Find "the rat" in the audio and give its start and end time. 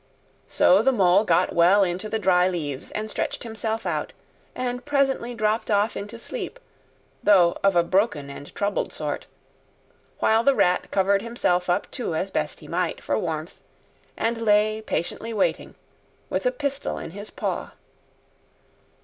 10.43-10.89